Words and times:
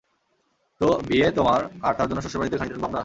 তো 0.81 0.87
বিয়ে 1.07 1.27
তোমার, 1.31 1.61
আর 1.81 1.93
তার 1.93 2.07
জন্য 2.09 2.19
শ্বশুরবাড়িতে 2.21 2.57
ঘানি 2.57 2.69
টানবো 2.69 2.85
আমরা? 2.85 2.99